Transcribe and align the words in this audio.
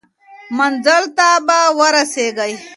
منزل 0.57 1.03
ته 1.17 1.27
به 1.47 1.59
ورسیږئ. 1.77 2.53